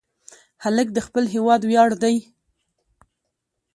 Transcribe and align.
هلک 0.63 0.87
د 0.93 0.99
خپل 1.07 1.23
هېواد 1.33 1.61
ویاړ 1.65 1.89
دی. 2.03 2.15